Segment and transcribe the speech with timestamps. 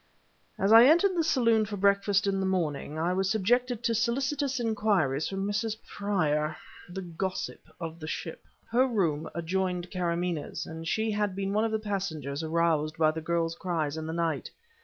[0.57, 4.59] As I entered the saloon for breakfast in the morning, I was subjected to solicitous
[4.59, 5.77] inquiries from Mrs.
[5.85, 6.55] Prior,
[6.89, 8.43] the gossip of the ship.
[8.71, 13.21] Her room adjoined Karamaneh's and she had been one of the passengers aroused by the
[13.21, 14.49] girl's cries in the night.